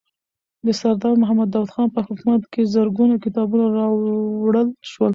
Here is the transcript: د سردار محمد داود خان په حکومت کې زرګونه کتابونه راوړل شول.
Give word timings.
د 0.65 0.67
سردار 0.79 1.13
محمد 1.21 1.49
داود 1.51 1.71
خان 1.73 1.87
په 1.95 2.01
حکومت 2.07 2.41
کې 2.51 2.69
زرګونه 2.75 3.15
کتابونه 3.25 3.65
راوړل 3.77 4.67
شول. 4.91 5.09